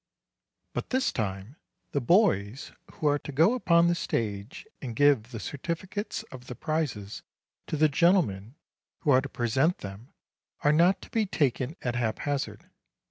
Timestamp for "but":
0.73-0.89